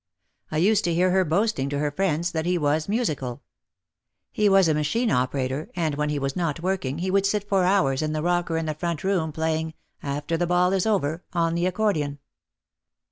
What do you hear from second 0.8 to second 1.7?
to hear her boasting